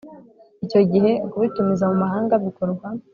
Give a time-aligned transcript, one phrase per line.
[0.65, 2.87] Icyo gihe kubitumiza mu mahanga bikorwa